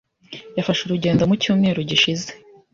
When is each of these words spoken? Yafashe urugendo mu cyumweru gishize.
Yafashe 0.57 0.81
urugendo 0.83 1.21
mu 1.29 1.35
cyumweru 1.41 1.79
gishize. 1.89 2.29